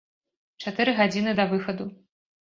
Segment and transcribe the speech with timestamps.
[0.63, 1.87] Чатыры гадзіны да выхаду.